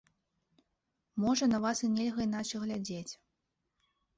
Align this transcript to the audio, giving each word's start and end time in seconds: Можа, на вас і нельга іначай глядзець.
Можа, 1.25 1.45
на 1.53 1.59
вас 1.65 1.77
і 1.89 1.91
нельга 1.99 2.21
іначай 2.31 2.59
глядзець. 2.65 3.07